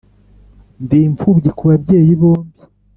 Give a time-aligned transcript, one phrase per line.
[0.83, 2.59] ndimfubyi kubabyeyi bombi.